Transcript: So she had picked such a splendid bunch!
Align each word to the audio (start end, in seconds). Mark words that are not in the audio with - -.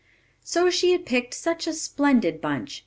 So 0.43 0.71
she 0.71 0.93
had 0.93 1.05
picked 1.05 1.35
such 1.35 1.67
a 1.67 1.73
splendid 1.73 2.41
bunch! 2.41 2.79